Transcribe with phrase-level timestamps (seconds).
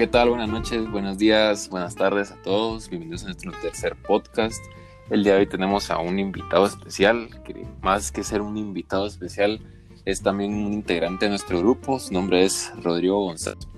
[0.00, 0.30] ¿Qué tal?
[0.30, 2.88] Buenas noches, buenos días, buenas tardes a todos.
[2.88, 4.64] Bienvenidos a nuestro tercer podcast.
[5.10, 9.06] El día de hoy tenemos a un invitado especial, que más que ser un invitado
[9.06, 9.60] especial,
[10.06, 11.98] es también un integrante de nuestro grupo.
[11.98, 13.68] Su nombre es Rodrigo González.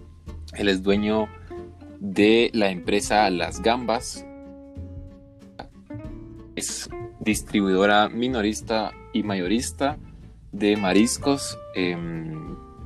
[0.55, 1.27] Él es dueño
[1.99, 4.25] de la empresa Las Gambas.
[6.55, 9.99] Es distribuidora minorista y mayorista
[10.53, 11.59] de mariscos.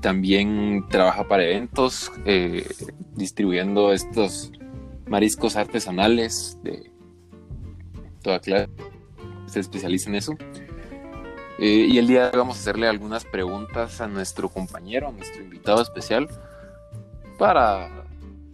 [0.01, 2.67] También trabaja para eventos, eh,
[3.15, 4.53] distribuyendo estos
[5.07, 6.91] mariscos artesanales de
[8.23, 8.69] toda clase.
[9.47, 10.37] Se especializa en eso.
[11.59, 15.13] Eh, y el día de hoy vamos a hacerle algunas preguntas a nuestro compañero, a
[15.13, 16.29] nuestro invitado especial,
[17.39, 17.89] para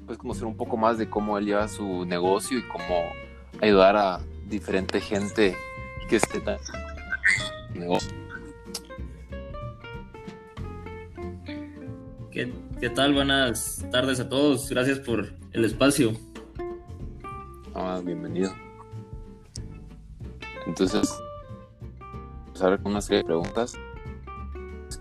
[0.06, 3.02] pues conocer un poco más de cómo él lleva su negocio y cómo
[3.60, 5.56] ayudar a diferente gente
[6.08, 6.58] que esté tan
[7.74, 8.21] negocio.
[12.32, 12.50] ¿Qué,
[12.94, 13.12] tal?
[13.12, 14.70] Buenas tardes a todos.
[14.70, 16.14] Gracias por el espacio.
[17.74, 18.50] Ah, bienvenido.
[20.66, 21.14] Entonces,
[21.98, 23.74] vamos a ver con una serie de preguntas.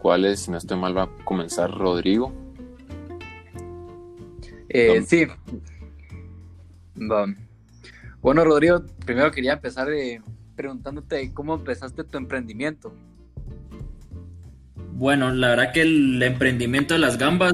[0.01, 2.33] ¿Cuáles, si no estoy mal, va a comenzar Rodrigo?
[4.67, 5.25] Eh, sí.
[8.21, 10.21] Bueno, Rodrigo, primero quería empezar eh,
[10.57, 12.93] preguntándote cómo empezaste tu emprendimiento.
[14.93, 17.53] Bueno, la verdad que el emprendimiento de las gambas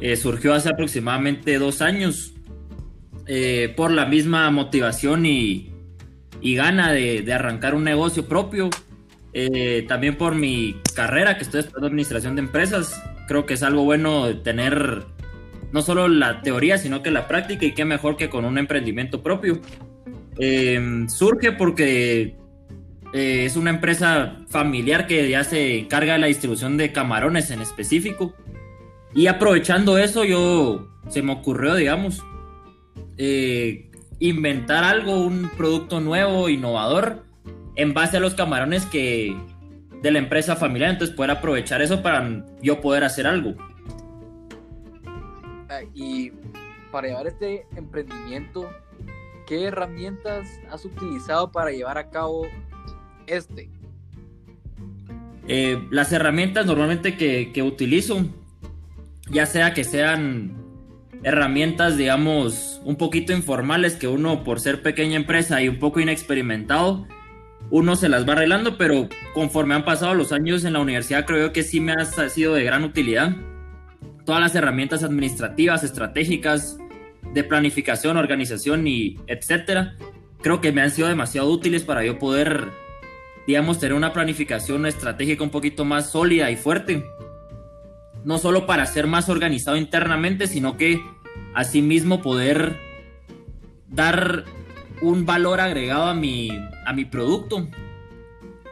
[0.00, 2.32] eh, surgió hace aproximadamente dos años
[3.26, 5.72] eh, por la misma motivación y,
[6.42, 8.70] gana de, arrancar un negocio propio.
[9.32, 13.00] Eh, también por mi carrera que estoy estudiando administración de empresas.
[13.28, 15.04] Creo que es algo bueno tener
[15.72, 19.22] no solo la teoría, sino que la práctica y qué mejor que con un emprendimiento
[19.22, 19.60] propio.
[21.08, 22.39] surge porque
[23.12, 27.60] eh, es una empresa familiar que ya se encarga de la distribución de camarones en
[27.60, 28.34] específico.
[29.14, 32.22] Y aprovechando eso, yo se me ocurrió, digamos,
[33.16, 33.90] eh,
[34.20, 37.24] inventar algo, un producto nuevo, innovador,
[37.74, 39.36] en base a los camarones que
[40.02, 40.90] de la empresa familiar.
[40.90, 43.54] Entonces, poder aprovechar eso para yo poder hacer algo.
[45.68, 46.30] Ah, y
[46.92, 48.70] para llevar este emprendimiento,
[49.46, 52.46] ¿qué herramientas has utilizado para llevar a cabo
[53.30, 53.70] este?
[55.48, 58.24] Eh, las herramientas normalmente que, utilizo,
[59.30, 60.56] ya sea que sean
[61.22, 67.06] herramientas, digamos, un poquito informales que uno por ser pequeña empresa y un poco inexperimentado,
[67.70, 71.52] uno se las va arreglando, pero conforme han pasado los años en la universidad, creo
[71.52, 73.36] que sí me ha sido de gran utilidad.
[74.24, 76.78] Todas las herramientas administrativas, estratégicas,
[77.34, 79.96] de planificación, organización y etcétera,
[80.42, 82.68] creo que me han sido demasiado útiles para yo poder
[83.46, 87.04] digamos, tener una planificación estratégica un poquito más sólida y fuerte.
[88.24, 91.00] No solo para ser más organizado internamente, sino que
[91.54, 92.78] asimismo poder
[93.88, 94.44] dar
[95.00, 96.50] un valor agregado a mi,
[96.84, 97.66] a mi producto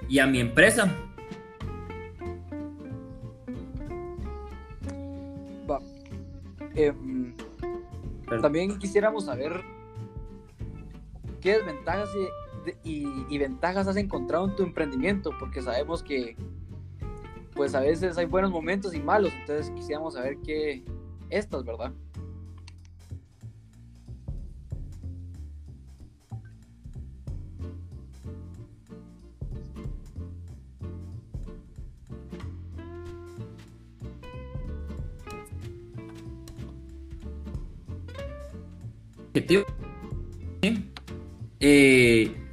[0.08, 0.94] y a mi empresa.
[6.78, 7.34] Em,
[8.40, 9.64] también quisiéramos saber
[11.40, 12.08] qué desventajas
[12.84, 15.30] y, ventajas has encontrado en tu emprendimiento?
[15.38, 16.36] Porque sabemos que
[17.54, 20.84] pues a veces hay buenos momentos y malos, entonces quisiéramos saber qué
[21.28, 21.92] estas, ¿verdad?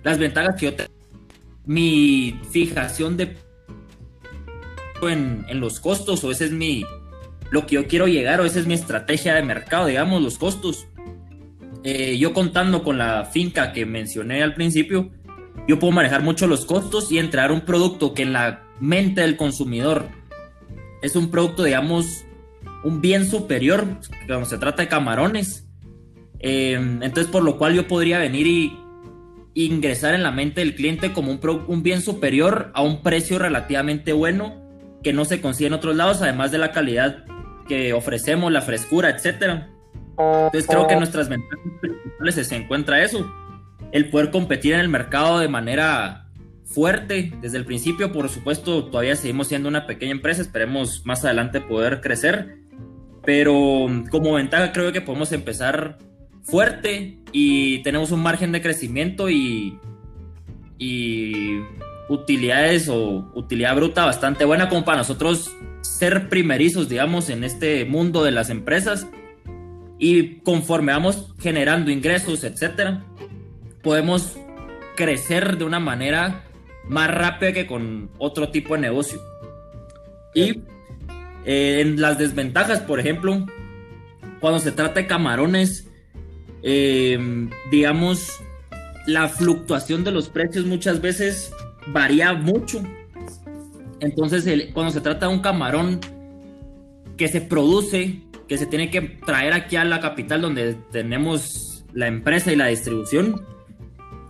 [0.05, 0.91] Las ventajas que yo tengo,
[1.65, 3.35] mi fijación de
[5.01, 6.85] en, los costos, o ese es mi,
[7.51, 10.87] lo que yo quiero llegar, o esa es mi estrategia de mercado, digamos, los costos.
[11.83, 15.11] Eh, yo contando con la finca que mencioné al principio,
[15.67, 19.37] yo puedo manejar mucho los costos y entrar un producto que en la mente del
[19.37, 20.07] consumidor
[21.01, 22.25] es un producto, digamos,
[22.83, 23.85] un bien superior,
[24.27, 25.67] cuando se trata de camarones.
[26.39, 28.84] Eh, entonces, por lo cual yo podría venir y
[29.55, 34.13] ingresar en la mente del cliente como un, un bien superior a un precio relativamente
[34.13, 34.61] bueno
[35.01, 37.25] que no se consigue en otros lados, además de la calidad
[37.67, 39.71] que ofrecemos, la frescura, etcétera.
[40.17, 43.25] Entonces creo que nuestras ventajas principales se encuentra eso,
[43.91, 46.27] el poder competir en el mercado de manera
[46.65, 51.61] fuerte desde el principio, por supuesto, todavía seguimos siendo una pequeña empresa, esperemos más adelante
[51.61, 52.57] poder crecer,
[53.23, 55.97] pero como ventaja creo que podemos empezar
[56.45, 59.77] fuerte y tenemos un margen de crecimiento y,
[60.77, 61.59] y
[62.07, 65.51] utilidades o utilidad bruta bastante buena como para nosotros
[65.81, 69.07] ser primerizos, digamos, en este mundo de las empresas
[69.97, 73.05] Y conforme vamos generando ingresos, etcétera,
[73.81, 74.37] podemos
[74.95, 76.43] crecer de una manera
[76.87, 79.19] más rápida que con otro tipo de negocio.
[80.33, 80.61] Y
[81.45, 83.45] eh, en las desventajas, por ejemplo,
[84.41, 85.84] cuando se trata de camarones,
[86.67, 88.41] eh, digamos,
[89.05, 91.53] la fluctuación de los precios muchas veces
[91.87, 92.81] varía mucho.
[93.99, 95.99] Entonces, cuando se trata de un camarón
[97.17, 102.07] que se produce, que se tiene que traer aquí a la capital donde tenemos la
[102.07, 103.45] empresa y la distribución,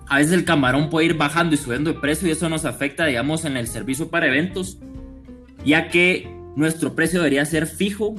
[0.08, 3.06] a veces el camarón puede ir bajando y subiendo de precio y eso nos afecta,
[3.06, 4.78] digamos, en el servicio para eventos,
[5.66, 8.14] ya que nuestro precio debería ser fijo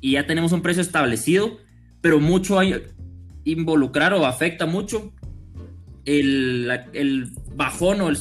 [0.00, 1.58] y ya tenemos un precio establecido,
[2.00, 2.80] pero mucho hay,
[3.46, 5.12] involucrar o afecta mucho
[6.04, 8.16] el, el bajón o el,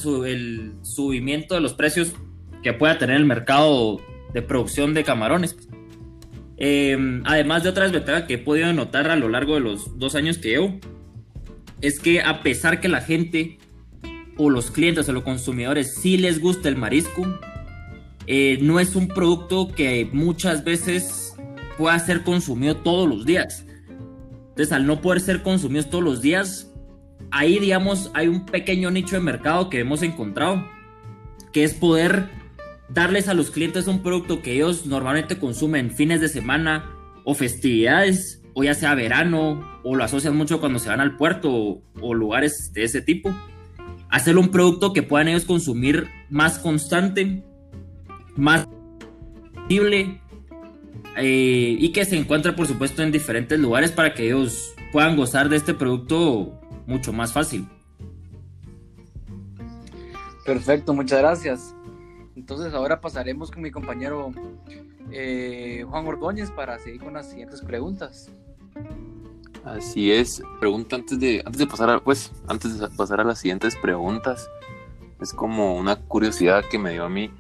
[0.84, 2.14] subimiento de los precios
[2.64, 4.00] que pueda tener el mercado
[4.34, 5.58] de producción de camarones.
[6.58, 10.16] Em, además de otras ventajas que he podido notar a lo largo de los dos
[10.16, 10.80] años que llevo,
[11.82, 13.58] es que a pesar que la gente
[14.38, 17.28] o los clientes o los consumidores sí les gusta el marisco,
[18.28, 21.36] eh, no es un producto que muchas veces
[21.78, 23.66] pueda ser consumido todos los días.
[24.56, 26.72] Entonces, al no poder ser consumido todos los días,
[27.30, 30.66] ahí, digamos, hay un pequeño nicho de mercado que hemos encontrado,
[31.52, 32.30] que es poder
[32.88, 36.90] darles a los clientes un producto que ellos normalmente consumen fines de semana
[37.26, 41.82] o festividades o ya sea verano, o lo asocian mucho cuando se van al puerto
[42.00, 43.36] o, lugares de ese tipo.
[44.10, 47.44] Hacerlo un producto que puedan ellos consumir más constante,
[48.38, 48.66] más
[49.54, 50.22] posible
[51.18, 55.50] eh, y que se encuentre por supuesto en diferentes lugares para que ellos puedan gozar
[55.50, 57.68] de este producto mucho más fácil.
[60.46, 61.76] Perfecto, muchas gracias.
[62.36, 64.32] Entonces ahora pasaremos con mi compañero
[65.12, 68.30] eh, Juan Ordóñez para seguir con las siguientes preguntas.
[69.64, 70.44] Así es.
[70.60, 74.48] Pregunta antes de, antes de pasar a, pues, antes de pasar a las siguientes preguntas.
[75.20, 77.32] Es como una curiosidad que me dio a mí.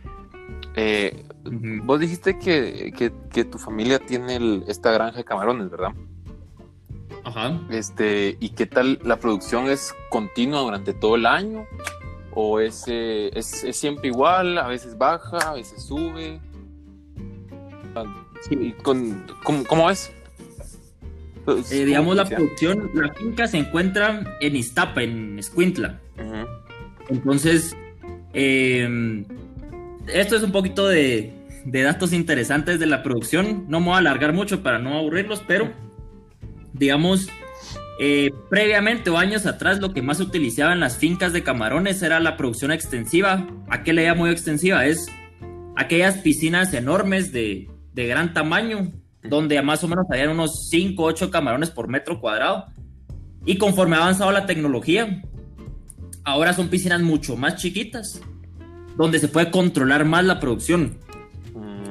[0.75, 2.93] Eh, vos dijiste que,
[3.31, 5.91] que, tu familia tiene esta granja de camarones, ¿verdad?
[7.23, 7.59] Ajá.
[7.69, 11.65] Este, ¿y qué tal la producción es continua durante todo el año?
[12.31, 14.57] ¿O es, eh, es, es, siempre igual?
[14.57, 15.37] ¿A veces baja?
[15.37, 16.39] ¿A veces sube?
[18.83, 20.11] Con, ¿cómo, es?
[21.45, 25.99] Pues, eh, digamos, la producción, la finca se encuentra en Iztapa, en Escuintla.
[27.07, 27.75] Entonces,
[28.33, 29.25] em,
[30.07, 31.34] esto es un poquito de,
[31.65, 33.65] datos interesantes de la producción.
[33.67, 35.71] No me voy a alargar mucho para no aburrirlos, pero
[36.73, 37.27] digamos,
[37.99, 42.01] eh, previamente o años atrás, lo que más se utilizaba en las fincas de camarones
[42.01, 43.47] era la producción extensiva.
[43.69, 44.85] ¿A qué le llamo extensiva?
[44.85, 45.07] Es
[45.75, 48.91] aquellas piscinas enormes de, de gran tamaño,
[49.23, 52.65] donde más o menos habían unos 5 o 8 camarones por metro cuadrado.
[53.45, 55.21] Y conforme ha avanzado la tecnología,
[56.23, 58.21] ahora son piscinas mucho más chiquitas,
[58.97, 60.97] donde se puede controlar más la producción.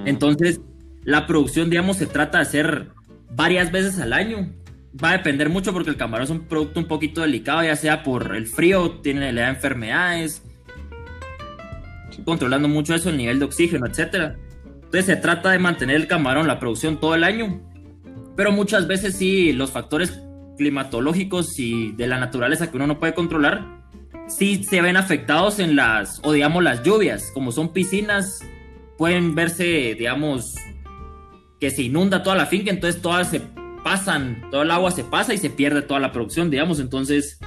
[0.05, 0.61] Entonces,
[1.05, 2.89] la producción, digamos, se trata de hacer
[3.31, 4.53] varias veces al año.
[5.03, 8.03] Va a depender mucho porque el camarón es un producto un poquito delicado, ya sea
[8.03, 10.43] por el frío, tiene, le da enfermedades,
[12.25, 14.37] controlando mucho eso, el nivel de oxígeno, etcétera.
[14.77, 17.61] Entonces se trata de mantener el camarón, la producción todo el año,
[18.37, 20.21] pero muchas veces sí los factores
[20.57, 23.83] climatológicos y de la naturaleza que uno no puede controlar,
[24.29, 28.41] sí se ven afectados en las, o digamos las lluvias, como son piscinas,
[28.97, 30.55] pueden verse, digamos,
[31.61, 33.41] que se inunda toda la finca, entonces todas se
[33.83, 37.39] pasan, todo el agua se pasa y se pierde toda la producción, digamos, entonces,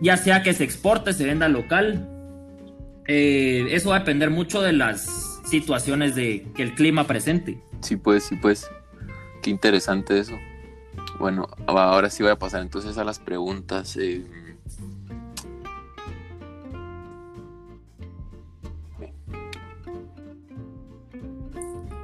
[0.00, 2.08] ya sea que se exporte, se venda local,
[3.06, 7.58] eh, eso va a depender mucho de las situaciones de que el clima presente.
[7.80, 8.68] Sí, pues, sí, pues.
[9.42, 10.36] Qué interesante eso.
[11.18, 13.96] Bueno, ahora sí voy a pasar entonces a las preguntas.
[13.96, 14.24] Eh.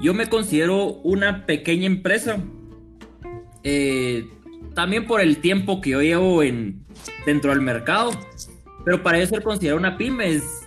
[0.01, 2.39] Yo me considero una pequeña empresa.
[3.63, 4.29] Eh,
[4.75, 6.85] también por el tiempo que yo llevo en,
[7.27, 8.11] dentro del mercado.
[8.85, 10.65] Pero para eso ser considerado una pyme es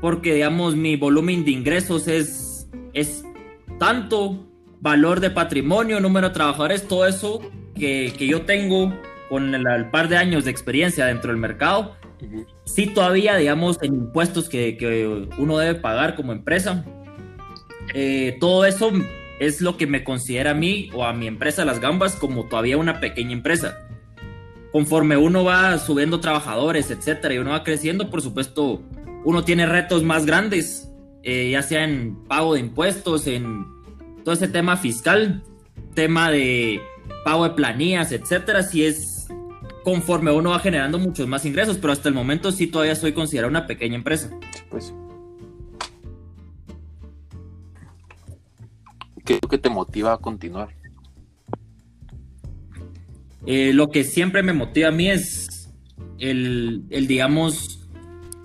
[0.00, 3.24] porque digamos mi volumen de ingresos es, es
[3.78, 4.46] tanto
[4.80, 7.40] valor de patrimonio, número de trabajadores, todo eso
[7.74, 8.92] que, que yo tengo
[9.28, 11.96] con el, par de años de experiencia dentro del mercado,
[12.64, 16.84] sí todavía, digamos, en impuestos que, que uno debe pagar como empresa,
[17.94, 18.92] eh, todo eso
[19.38, 22.76] es lo que me considera a mí o a mi empresa Las Gambas como todavía
[22.76, 23.78] una pequeña empresa.
[24.70, 28.82] Conforme uno va subiendo trabajadores, etcétera, y uno va creciendo, por supuesto,
[29.24, 30.90] uno tiene retos más grandes,
[31.22, 33.66] eh, ya sea en pago de impuestos, en
[34.24, 35.42] todo ese tema fiscal.
[35.94, 36.80] tema de
[37.24, 39.28] pago de planillas, etcétera, sí es
[39.84, 43.50] conforme uno va generando muchos más ingresos, pero hasta el momento sí todavía soy considerado
[43.50, 44.30] una pequeña empresa.
[44.70, 44.94] Pues.
[49.24, 50.76] ¿Qué es lo que te motiva a continuar?
[53.46, 55.68] Eh, lo que siempre me motiva a mí es
[56.18, 57.88] el, el, digamos,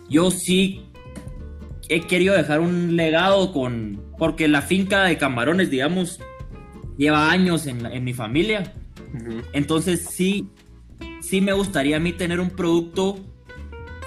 [0.09, 0.81] yo sí
[1.89, 6.19] he querido dejar un legado con, porque la finca de camarones, digamos,
[6.97, 8.73] lleva años en, en mi familia.
[9.53, 10.49] Entonces sí,
[11.21, 13.19] sí me gustaría a mí tener un producto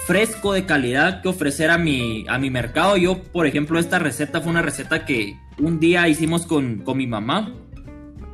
[0.07, 2.97] fresco de calidad que ofrecer a mi, a mi mercado.
[2.97, 7.07] Yo, por ejemplo, esta receta fue una receta que un día hicimos con, con mi
[7.07, 7.55] mamá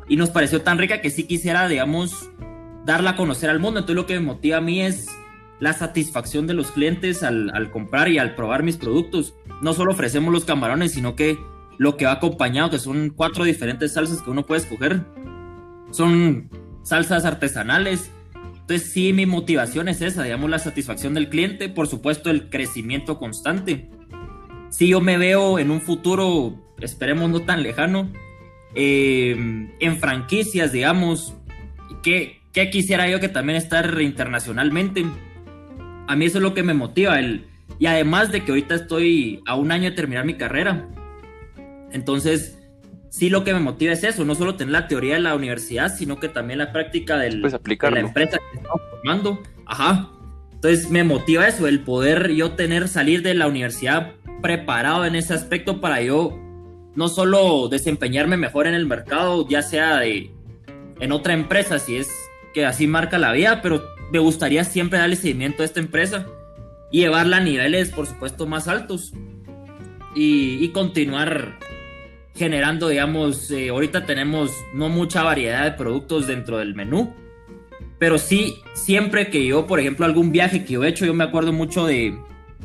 [0.08, 2.30] y nos pareció tan rica que sí quisiera, digamos,
[2.84, 3.80] darla a conocer al mundo.
[3.80, 5.08] Entonces lo que me motiva a mí es
[5.58, 9.34] la satisfacción de los clientes al, al, comprar y al probar mis productos.
[9.62, 11.38] No solo ofrecemos los camarones, sino que
[11.78, 15.04] lo que va acompañado, que son cuatro diferentes salsas que uno puede escoger.
[15.90, 16.48] Son
[16.82, 18.10] salsas artesanales.
[18.68, 23.16] Entonces sí, mi motivación es esa, digamos, la satisfacción del cliente, por supuesto el crecimiento
[23.16, 23.88] constante.
[24.70, 28.10] Si yo me veo en un futuro, esperemos no tan lejano,
[28.74, 29.36] eh,
[29.78, 31.36] en franquicias, digamos,
[32.02, 35.06] que, que quisiera yo que también estar internacionalmente.
[36.08, 37.46] A mí eso es lo que me motiva, el,
[37.78, 40.88] y además de que ahorita estoy a un año de terminar mi carrera.
[41.92, 42.55] Entonces,
[43.16, 45.96] sí lo que me motiva es eso, no solo tener la teoría de la universidad,
[45.96, 49.42] sino que también la práctica del, pues de la empresa que estamos formando.
[49.64, 50.10] Ajá.
[50.52, 55.32] Entonces me motiva eso, el poder yo tener, salir de la universidad preparado en ese
[55.32, 56.38] aspecto para yo
[56.94, 60.30] no solo desempeñarme mejor en el mercado, ya sea de,
[61.00, 62.10] en otra empresa, si es
[62.52, 63.82] que así marca la vida, pero
[64.12, 66.26] me gustaría siempre darle seguimiento a esta empresa
[66.92, 69.14] y llevarla a niveles, por supuesto, más altos
[70.14, 71.58] y, y continuar
[72.36, 77.14] generando, digamos, eh, ahorita tenemos no mucha variedad de productos dentro del menú,
[77.98, 81.24] pero sí, siempre que yo, por ejemplo, algún viaje que yo he hecho, yo me
[81.24, 82.16] acuerdo mucho de,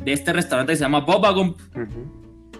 [0.04, 1.54] de este restaurante que se llama Bobagum.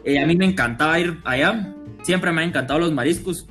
[0.04, 3.46] Eh, a mí me encantaba ir allá, siempre me han encantado los mariscos.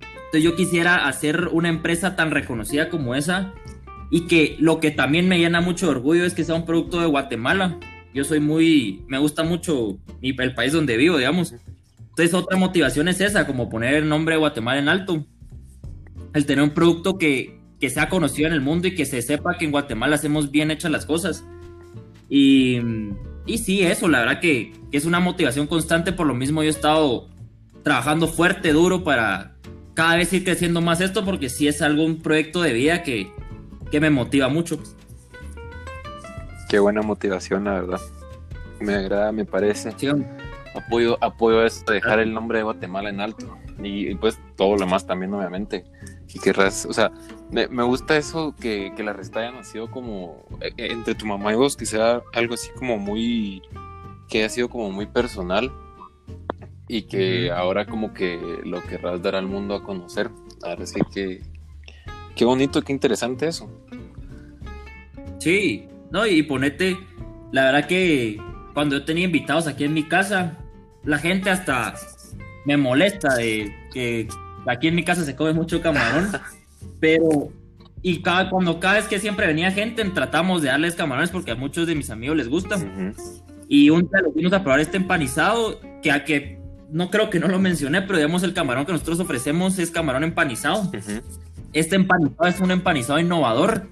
[0.00, 3.54] Entonces yo quisiera hacer una empresa tan reconocida como esa
[4.10, 7.00] y que lo que también me llena mucho de orgullo es que sea un producto
[7.00, 7.78] de Guatemala.
[8.12, 11.54] Yo soy muy, me gusta mucho el país donde vivo, digamos.
[12.14, 15.26] Entonces otra motivación es esa, como poner el nombre de Guatemala en alto.
[16.32, 19.58] El tener un producto que, que sea conocido en el mundo y que se sepa
[19.58, 21.44] que en Guatemala hacemos bien hechas las cosas.
[22.28, 22.80] Y,
[23.46, 26.68] y sí, eso, la verdad que, que, es una motivación constante, por lo mismo yo
[26.68, 27.28] he estado
[27.82, 29.56] trabajando fuerte, duro para
[29.94, 33.32] cada vez ir creciendo más esto, porque sí es algo, un proyecto de vida que,
[33.90, 34.78] que me motiva mucho.
[36.68, 38.00] Qué buena motivación, la verdad.
[38.78, 39.92] Me agrada, me parece.
[39.96, 40.06] Sí,
[40.74, 43.58] apoyo, apoyo esto, dejar el nombre de Guatemala en alto.
[43.82, 45.84] Y, pues todo lo demás también, obviamente.
[46.32, 47.12] Y que, o sea,
[47.50, 51.52] me, me gusta eso que, que, la receta haya nacido como eh, entre tu mamá
[51.52, 53.62] y vos, que sea algo así como muy,
[54.28, 55.70] que haya sido como muy personal
[56.88, 60.30] y que ahora como que lo querrás dar al mundo a conocer.
[60.62, 61.42] Ahora sí que,
[62.34, 63.70] qué bonito, qué interesante eso.
[65.38, 66.96] Sí, no, y ponete,
[67.52, 68.40] la verdad que
[68.72, 70.58] cuando yo tenía invitados aquí en mi casa,
[71.04, 71.94] la gente hasta
[72.64, 74.28] me molesta de que
[74.66, 76.30] aquí en mi casa se come mucho camarón,
[77.00, 77.50] pero
[78.02, 81.54] y cada, cuando cada vez que siempre venía gente tratamos de darles camarones porque a
[81.54, 83.14] muchos de mis amigos les gustan.
[83.66, 86.58] Y un día lo fuimos a probar este empanizado, que a que
[86.90, 90.22] no creo que no lo mencioné, pero digamos el camarón que nosotros ofrecemos es camarón
[90.22, 90.92] empanizado.
[91.72, 93.88] Este empanizado es un empanizado innovador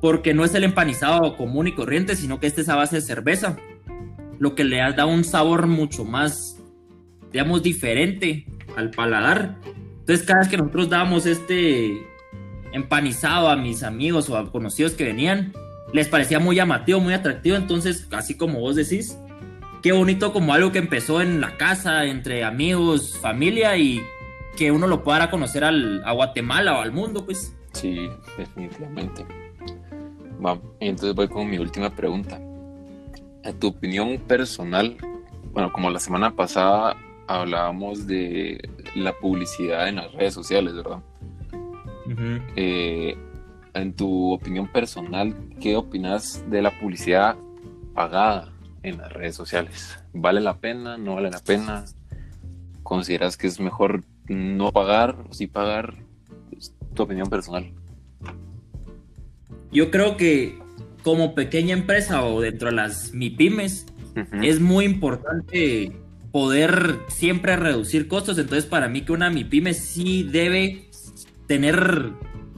[0.00, 3.02] porque no es el empanizado común y corriente, sino que este es a base de
[3.02, 3.56] cerveza,
[4.40, 6.58] lo que le da un sabor mucho más,
[7.30, 9.58] digamos, diferente al paladar.
[10.00, 12.06] Entonces, cada vez que nosotros dábamos este
[12.72, 15.52] empanizado a mis amigos o a conocidos que venían,
[15.92, 17.56] les parecía muy llamativo, muy atractivo.
[17.56, 19.18] Entonces, así como vos decís,
[19.82, 24.00] qué bonito como algo que empezó en la casa, entre amigos, familia y
[24.56, 27.54] que uno lo pueda dar a conocer al, a Guatemala o al mundo, pues.
[27.74, 29.26] Sí, definitivamente.
[30.38, 32.40] Vamos, entonces voy con mi última pregunta.
[33.44, 34.96] A tu opinión personal,
[35.52, 41.00] bueno, como la semana pasada hablábamos de la publicidad en las redes sociales, ¿verdad?
[42.56, 43.16] eh,
[43.74, 47.36] en tu opinión personal, ¿qué opinas de la publicidad
[47.94, 49.98] pagada en las redes sociales?
[50.12, 50.98] ¿Vale la pena?
[50.98, 51.84] ¿No vale la pena?
[52.82, 55.96] ¿Consideras que es mejor no pagar o sí pagar?
[56.56, 57.72] Es tu opinión personal.
[59.72, 60.59] Yo creo que
[61.02, 64.46] como pequeña empresa o dentro de las MIPIMES uh -huh.
[64.46, 65.92] es muy importante
[66.32, 68.38] poder siempre reducir costos.
[68.38, 70.88] Entonces, para mí que una MIPYME sí debe
[71.46, 72.12] tener,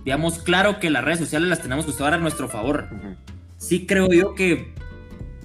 [0.04, 2.88] digamos, claro que las redes sociales las tenemos que usar a nuestro favor.
[3.56, 4.74] Sí creo yo que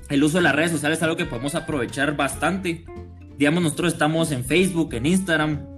[0.09, 2.85] el uso de las redes sociales es algo que podemos aprovechar bastante.
[3.37, 5.77] Digamos, nosotros estamos en Facebook, en Instagram,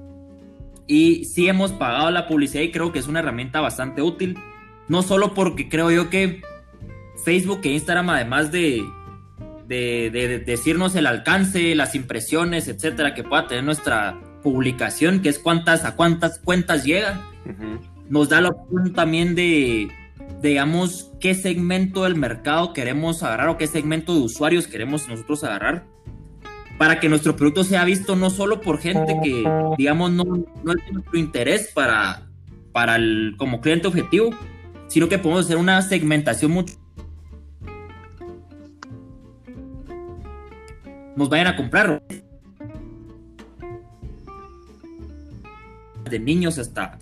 [0.88, 4.38] y sí hemos pagado la publicidad y creo que es una herramienta bastante útil.
[4.88, 6.42] No solo porque creo yo que
[7.24, 8.84] Facebook e Instagram, además de,
[9.68, 15.86] de, decirnos el alcance, las impresiones, etcétera, que pueda tener nuestra publicación, que es cuántas
[15.86, 17.22] a cuántas cuentas llega,
[18.10, 19.90] nos da la opción también de,
[20.42, 25.86] digamos, qué segmento del mercado queremos agarrar o qué segmento de usuarios queremos nosotros agarrar
[26.80, 29.44] para que nuestro producto sea visto no solo por gente que,
[29.78, 32.30] digamos, no, no es nuestro interés para,
[32.72, 34.30] para el, como cliente objetivo,
[34.88, 36.79] sino que podemos hacer una segmentación mucho
[41.20, 42.02] nos vayan a comprar.
[46.10, 46.98] De niños hasta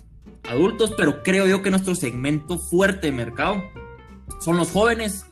[0.50, 3.62] adultos, pero creo yo que nuestro segmento fuerte de mercado
[4.40, 5.24] son los jóvenes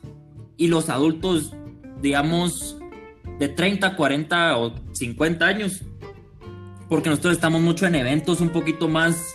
[0.56, 1.52] y los adultos,
[2.00, 2.78] digamos,
[3.38, 5.82] de 30, 40 o 50 años.
[6.88, 9.34] Porque nosotros estamos mucho en eventos un poquito más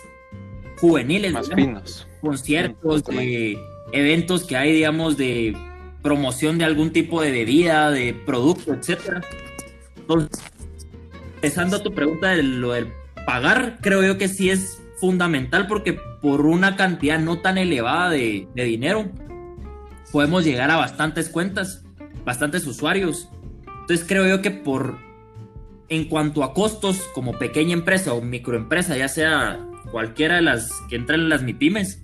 [0.78, 1.32] juveniles.
[1.32, 2.08] Más finos.
[2.22, 3.58] Conciertos, de
[3.92, 5.54] eventos que hay, digamos, de
[6.02, 9.22] promoción de algún tipo de bebida, de producto, etcétera.
[9.96, 10.42] Entonces,
[11.36, 12.88] empezando a tu pregunta de lo del
[13.26, 18.48] pagar, creo yo que sí es fundamental porque por una cantidad no tan elevada de,
[18.54, 19.10] de dinero
[20.12, 21.84] podemos llegar a bastantes cuentas,
[22.24, 23.28] bastantes usuarios.
[23.66, 24.98] Entonces creo yo que por
[25.88, 30.96] en cuanto a costos como pequeña empresa o microempresa, ya sea cualquiera de las que
[30.96, 32.02] entran en las MIPIMES,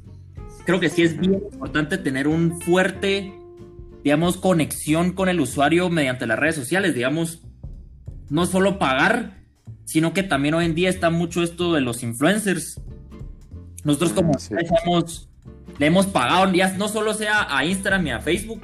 [0.66, 3.32] creo que sí es bien importante tener un fuerte,
[4.04, 7.42] digamos, conexión con el usuario mediante las redes sociales, digamos,
[8.30, 9.38] no solo pagar,
[9.84, 12.80] sino que también hoy en día está mucho esto de los influencers.
[13.84, 18.62] Nosotros como mm, le hemos pagado, ya no solo sea a Instagram y a Facebook,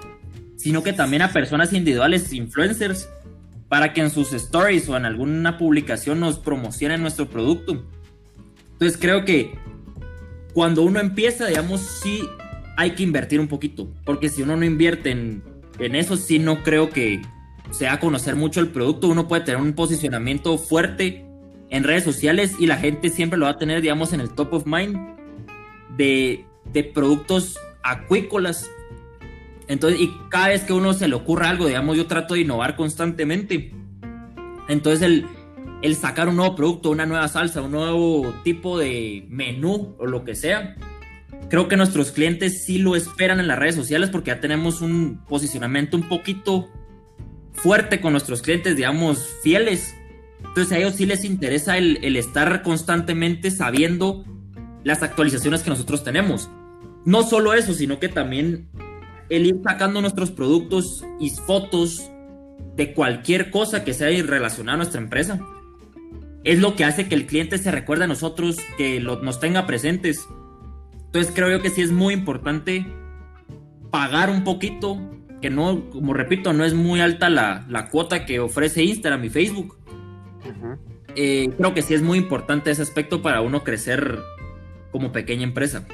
[0.56, 3.08] sino que también a personas individuales, influencers,
[3.68, 7.84] para que en sus stories o en alguna publicación nos promocionen nuestro producto.
[8.72, 9.54] Entonces creo que
[10.52, 12.22] cuando uno empieza, digamos, sí
[12.76, 15.42] hay que invertir un poquito, porque si uno no invierte en,
[15.78, 17.22] en eso, sí no creo que,
[17.70, 21.26] se a conocer mucho el producto, uno puede tener un posicionamiento fuerte
[21.70, 24.52] en redes sociales y la gente siempre lo va a tener, digamos, en el top
[24.52, 24.96] of mind
[25.96, 28.70] de, de productos acuícolas.
[29.66, 32.76] Entonces, y cada vez que uno se le ocurra algo, digamos, yo trato de innovar
[32.76, 33.72] constantemente.
[34.68, 35.26] Entonces, el,
[35.82, 40.24] el sacar un nuevo producto, una nueva salsa, un nuevo tipo de menú o lo
[40.24, 40.76] que sea,
[41.48, 45.24] creo que nuestros clientes sí lo esperan en las redes sociales porque ya tenemos un
[45.28, 46.70] posicionamiento un poquito
[47.52, 49.94] fuerte con nuestros clientes, digamos, fieles.
[50.44, 54.24] Entonces a ellos sí les interesa el, estar constantemente sabiendo
[54.82, 56.50] las actualizaciones que nosotros tenemos.
[57.04, 58.68] No solo eso, sino que también
[59.30, 62.10] el ir sacando nuestros productos y fotos
[62.76, 65.40] de cualquier cosa que sea relacionada a nuestra empresa.
[66.44, 70.26] Es lo que hace que el cliente se recuerde a nosotros, que nos tenga presentes.
[71.14, 72.84] Entonces creo yo que sí es muy importante
[73.92, 74.98] pagar un poquito
[75.40, 79.78] que no, como repito, no es muy alta la, cuota que ofrece Instagram y Facebook.
[81.14, 84.18] Eh, creo que sí es muy importante ese aspecto para uno crecer
[84.90, 85.86] como pequeña empresa.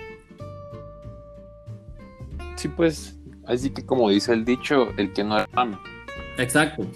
[2.56, 5.82] Sí, pues, así que como dice el dicho, el que no ama.
[6.38, 6.86] Exacto.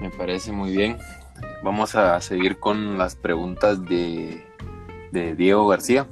[0.00, 0.98] Me parece muy bien.
[1.62, 4.42] Vamos a seguir con las preguntas de,
[5.14, 6.06] de Diego García.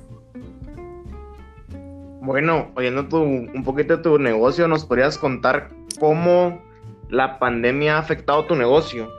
[2.23, 6.63] Bueno, oyendo tu, un poquito de tu negocio, ¿nos podrías contar cómo
[7.11, 9.11] la pandemia ha afectado tu negocio?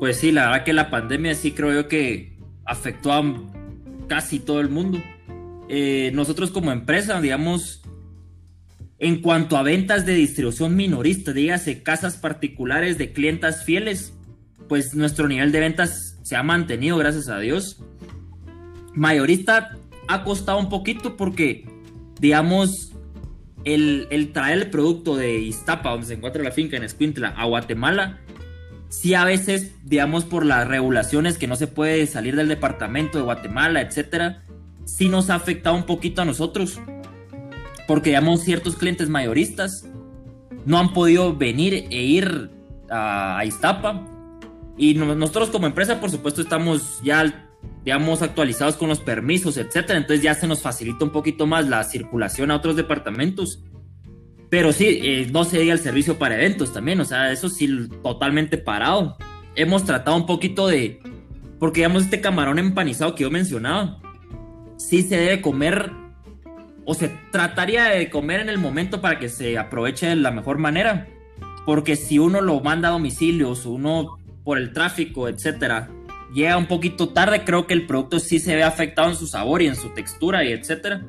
[0.00, 3.22] Pues sí, la verdad que la pandemia sí creo yo que afectó a
[4.08, 4.98] casi todo el mundo.
[5.68, 7.82] Eh, nosotros como empresa, digamos,
[8.98, 14.14] en cuanto a ventas de distribución minorista, dígase casas particulares de clientas fieles,
[14.68, 17.78] pues nuestro nivel de ventas se ha mantenido, gracias a Dios.
[18.94, 19.76] Mayorista
[20.08, 21.68] ha costado un poquito porque,
[22.18, 22.92] digamos,
[23.64, 28.20] el, traer el producto de Iztapa, donde se encuentra la finca en Escuintla, a Guatemala,
[28.88, 33.24] sí a veces, digamos, por las regulaciones que no se puede salir del departamento de
[33.24, 34.44] Guatemala, etcétera,
[34.86, 36.80] sí nos ha afectado un poquito a nosotros.
[37.86, 39.86] Porque, digamos, ciertos clientes mayoristas
[40.64, 42.50] no han podido venir e ir
[42.88, 44.13] a, a Iztapa.
[44.76, 47.48] Y nosotros como empresa, por supuesto, estamos ya
[47.84, 49.98] digamos, actualizados con los permisos, etcétera.
[49.98, 53.62] Entonces ya se nos facilita un poquito más la circulación a otros departamentos.
[54.48, 57.88] Pero sí, eh, no se diga el servicio para eventos también, o sea, eso sí,
[58.02, 59.16] totalmente parado.
[59.56, 61.00] Hemos tratado un poquito de,
[61.58, 64.00] Porque, digamos, este camarón empanizado que yo mencionaba,
[64.76, 65.90] sí se debe comer
[66.84, 70.58] o se trataría de comer en el momento para que se aproveche de la mejor
[70.58, 71.08] manera.
[71.66, 75.90] Porque si uno lo manda a domicilios, uno por el tráfico, etcétera,
[76.32, 79.62] llega un poquito tarde, creo que el producto sí se ve afectado en su sabor
[79.62, 81.04] y en su textura y etcétera.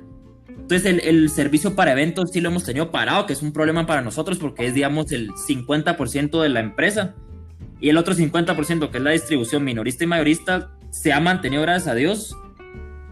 [0.47, 3.85] Entonces el, el servicio para eventos sí lo hemos tenido parado, que es un problema
[3.85, 7.15] para nosotros porque es, digamos, el 50% de la empresa.
[7.79, 11.89] Y el otro 50%, que es la distribución minorista y mayorista, se ha mantenido, gracias
[11.89, 12.35] a Dios.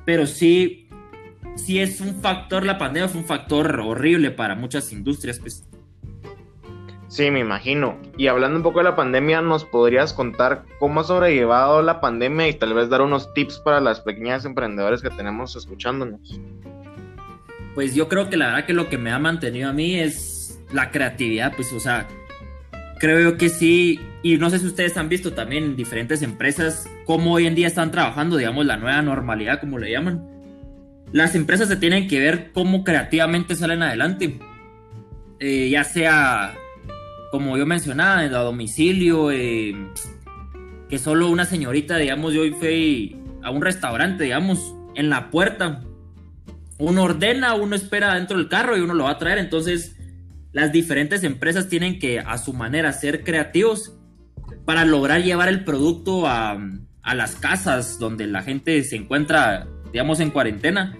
[0.05, 0.87] Pero sí,
[1.55, 5.39] sí es un factor, la pandemia fue un factor horrible para muchas industrias.
[5.39, 5.67] Pues.
[7.13, 7.95] Sí, me imagino.
[8.17, 12.47] Y hablando un poco de la pandemia, ¿nos podrías contar cómo ha sobrellevado la pandemia
[12.47, 16.39] y tal vez dar unos tips para las pequeñas emprendedores que tenemos escuchándonos?
[17.75, 20.59] Pues yo creo que la verdad que lo que me ha mantenido a mí es
[20.71, 22.07] la creatividad, pues o sea,
[22.97, 27.33] creo que sí, y no sé si ustedes han visto también en diferentes empresas cómo
[27.33, 30.27] hoy en día están trabajando, digamos, la nueva normalidad, como le llaman.
[31.11, 34.39] Las empresas se tienen que ver cómo creativamente salen adelante,
[35.39, 36.55] eh, ya sea,
[37.33, 39.75] como yo mencionaba, a domicilio, eh,
[40.87, 45.81] que solo una señorita, digamos, yo fui a un restaurante, digamos, en la puerta,
[46.77, 49.95] uno ordena, uno espera dentro del carro y uno lo va a traer, entonces
[50.51, 53.97] las diferentes empresas tienen que a su manera ser creativos
[54.63, 56.59] para lograr llevar el producto a,
[57.15, 60.95] las casas donde la gente se encuentra, digamos, en cuarentena.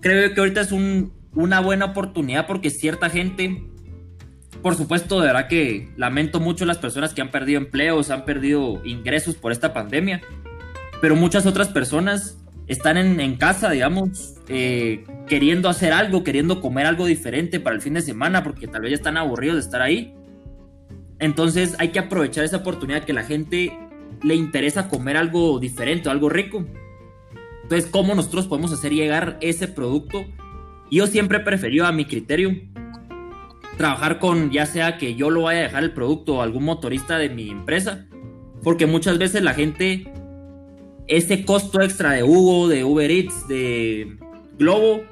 [0.00, 3.64] Creo que ahorita es una buena oportunidad porque cierta gente,
[4.62, 8.80] por supuesto, de verdad que lamento mucho las personas que han perdido empleos, han perdido
[8.84, 10.22] ingresos por esta pandemia,
[11.00, 17.06] pero muchas otras personas están en, casa, digamos, eh, queriendo hacer algo, queriendo comer algo
[17.06, 20.14] diferente para el fin de semana, porque tal vez ya están aburridos de estar ahí.
[21.18, 23.76] Entonces hay que aprovechar esa oportunidad que la gente
[24.22, 26.64] le interesa comer algo diferente, algo rico.
[27.64, 30.24] Entonces, ¿cómo nosotros podemos hacer llegar ese producto?
[30.90, 32.50] Yo siempre he preferido, a mi criterio,
[33.76, 37.18] trabajar con, ya sea que yo lo vaya a dejar el producto o algún motorista
[37.18, 38.06] de mi empresa,
[38.62, 40.12] porque muchas veces la gente
[41.08, 44.16] ese costo extra de Hugo, de Uber Eats, de
[44.58, 45.02] Globo,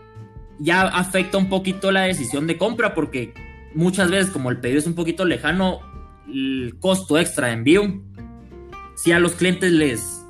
[0.58, 3.34] ya afecta un poquito la decisión de compra porque
[3.74, 5.80] muchas veces como el pedido es un poquito lejano,
[6.32, 8.02] el costo extra de envío,
[8.94, 10.20] si a los clientes les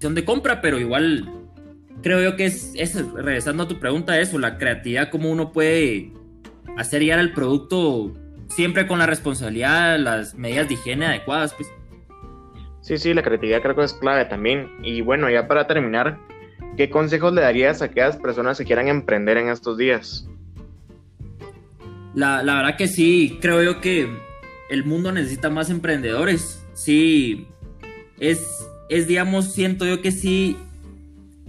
[0.00, 1.30] de compra, pero igual
[2.02, 6.10] creo yo que es, regresando a tu pregunta, eso, la creatividad, cómo uno puede
[6.76, 8.12] hacer llegar el producto
[8.48, 11.68] siempre con la responsabilidad, las medidas de higiene adecuadas, pues.
[12.80, 14.70] Sí, sí, la creatividad creo que es clave también.
[14.82, 16.18] Y bueno, ya para terminar,
[16.76, 20.26] ¿qué consejos le darías a aquellas personas que quieran emprender en estos días?
[22.14, 24.08] La, verdad que sí, creo yo que
[24.68, 26.64] el mundo necesita más emprendedores.
[26.74, 27.46] Sí,
[28.18, 28.40] es,
[28.88, 30.58] es, digamos, siento yo que sí,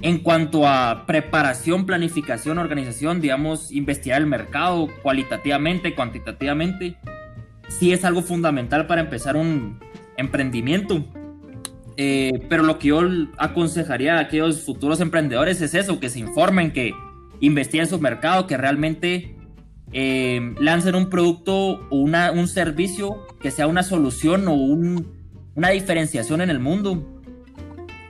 [0.01, 6.97] en cuanto a preparación, planificación, organización, digamos, investigar el mercado cualitativamente, cuantitativamente,
[7.69, 9.79] sí es algo fundamental para empezar un
[10.17, 11.05] emprendimiento.
[11.95, 13.01] Eh, pero lo que yo
[13.37, 16.93] aconsejaría a aquellos futuros emprendedores es eso, que se informen, que
[17.39, 19.35] investiguen su mercado, que realmente
[19.91, 21.53] eh, lancen un producto
[21.89, 27.12] o una, un servicio que sea una solución o una diferenciación en el mundo.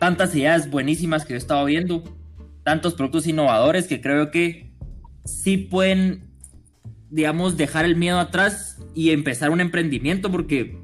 [0.04, 2.04] Tantas ideas buenísimas que yo he estado viendo,
[2.66, 4.70] tantos productos innovadores que creo que
[5.24, 6.26] sí pueden,
[7.10, 10.78] digamos, dejar el miedo atrás y empezar un emprendimiento porque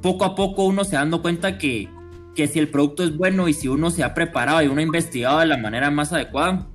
[0.00, 1.90] poco a poco uno se dando cuenta que
[2.34, 4.84] que si el producto es bueno y si uno se ha preparado y uno ha
[4.84, 6.66] investigado de la manera más adecuada,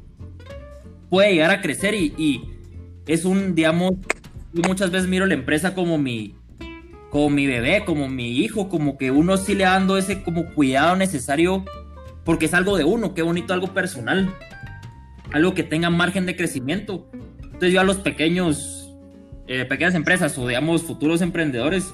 [1.09, 2.47] puede llegar a crecer y,
[3.07, 3.93] es un, digamos,
[4.53, 6.35] yo muchas veces miro la empresa como mi,
[7.11, 10.95] como mi bebé, como mi hijo, como que uno sí le dando ese como cuidado
[10.95, 11.65] necesario
[12.23, 14.33] porque es algo de uno, qué bonito, algo personal,
[15.31, 17.09] algo que tenga margen de crecimiento.
[17.43, 18.95] Entonces yo a los pequeños,
[19.47, 21.93] eh, pequeñas empresas o digamos futuros emprendedores,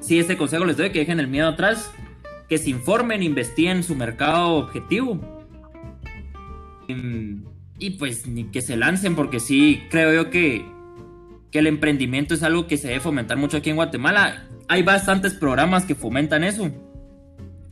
[0.00, 1.90] sí ese consejo les doy que dejen el miedo atrás
[2.50, 5.20] que se informen, investiguen su mercado objetivo.
[7.78, 10.66] Y, pues ni que se lancen, porque sí creo yo que,
[11.50, 14.44] que el emprendimiento es algo que se debe fomentar mucho aquí en Guatemala.
[14.68, 16.70] Hay bastantes programas que fomentan eso,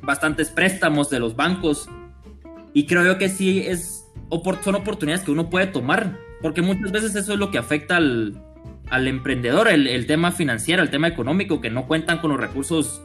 [0.03, 1.89] bastantes préstamos de los bancos.
[2.75, 4.05] Y creo que sí es,
[4.63, 8.43] son oportunidades que uno puede tomar, porque muchas veces eso es lo que afecta al,
[8.91, 13.03] al emprendedor, el, el, tema financiero, el tema económico, que no cuentan con los recursos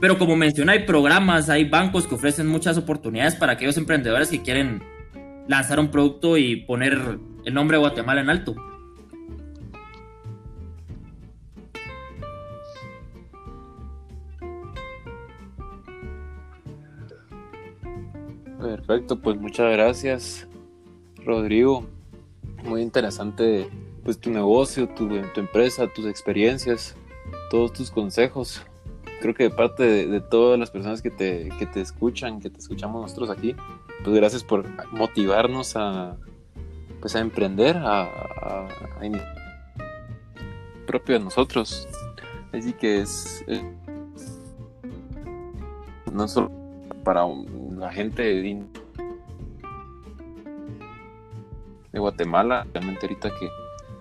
[0.00, 4.42] pero como mencioné, hay programas, hay bancos que ofrecen muchas oportunidades para aquellos emprendedores que
[4.42, 4.82] quieren
[5.48, 8.54] lanzar un producto y poner el nombre de Guatemala en alto.
[18.86, 20.46] Perfecto, pues muchas gracias,
[21.24, 21.84] Rodrigo.
[22.64, 23.68] Muy interesante
[24.04, 26.96] pues tu negocio, tu, empresa, tus experiencias,
[27.50, 28.62] todos tus consejos.
[29.20, 32.58] Creo que de parte de, todas las personas que te, que te escuchan, que te
[32.58, 33.56] escuchamos nosotros aquí,
[34.04, 36.16] pues gracias por motivarnos a,
[37.00, 38.68] pues a emprender, a,
[40.86, 41.88] propio de nosotros.
[42.52, 43.44] Así que es,
[46.12, 46.50] no solo
[47.04, 47.24] para
[47.78, 48.64] la gente de,
[51.92, 53.48] de Guatemala, realmente ahorita que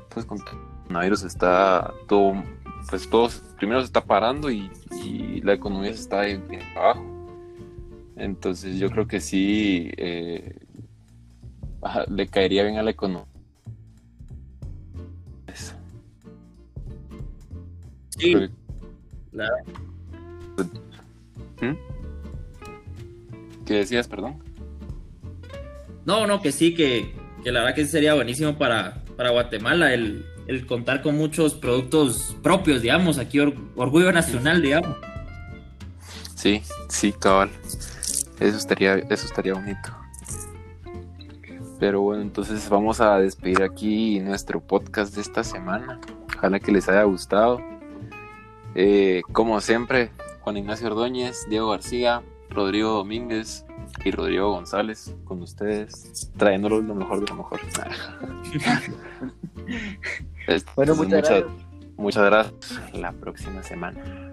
[0.10, 2.44] pues con coronavirus está todo,
[2.90, 4.70] pues todo primero se está parando y,
[5.44, 6.44] la economía se está en,
[6.76, 7.06] abajo.
[8.18, 10.60] Entonces yo creo que sí eh,
[12.10, 13.26] le caería bien a la economía.
[18.18, 18.36] Sí.
[21.62, 21.97] ¿Mm?
[23.68, 24.42] ¿Qué decías, perdón?
[26.06, 30.26] No, no, que sí, que, que la verdad que sería buenísimo para, para Guatemala el,
[30.68, 34.96] contar con muchos productos propios, digamos, aquí orgullo nacional, digamos.
[36.34, 37.50] Sí, sí, cabal.
[38.40, 39.90] Eso estaría, eso estaría bonito.
[41.78, 46.00] Pero bueno, entonces vamos a despedir aquí nuestro podcast de esta semana.
[46.38, 47.62] Ojalá que les haya gustado.
[48.76, 52.24] Eh, como siempre, Juan Ignacio Ordóñez, Diego García,
[52.58, 53.66] Rodrigo Domínguez,
[54.04, 57.60] y Rodrigo González con ustedes, trayéndolo lo mejor de lo mejor.
[60.76, 61.44] bueno, muchas,
[61.98, 62.94] muchas gracias.
[62.94, 64.27] La próxima semana.